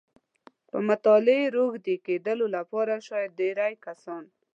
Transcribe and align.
په 0.69 0.77
مطالعې 0.89 1.45
د 1.51 1.53
روږدي 1.55 1.95
کېدو 2.05 2.45
لپاره 2.55 2.93
شاید 3.07 3.31
ډېری 3.39 3.73
کسان 3.85 4.23